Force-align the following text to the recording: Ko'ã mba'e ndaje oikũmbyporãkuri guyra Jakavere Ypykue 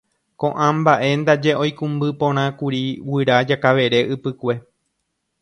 Ko'ã 0.43 0.69
mba'e 0.77 1.09
ndaje 1.23 1.51
oikũmbyporãkuri 1.65 2.81
guyra 3.11 3.35
Jakavere 3.53 3.99
Ypykue 4.17 4.55